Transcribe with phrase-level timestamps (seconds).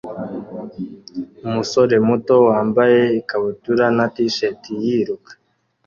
[1.47, 5.31] Umusore muto wambaye ikabutura na t-shirt yiruka